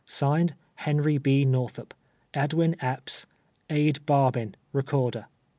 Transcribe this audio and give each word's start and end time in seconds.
(Signed,) 0.03 0.55
HEXKY 0.77 1.19
Tx 1.19 1.45
NORTIIUP.• 1.45 1.87
EDWIN 2.33 2.75
EPPS. 2.81 3.25
ADE. 3.69 4.03
BARBIN, 4.07 4.55
Recorder. 4.73 5.27